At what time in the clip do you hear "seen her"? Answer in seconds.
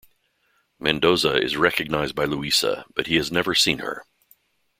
3.53-4.03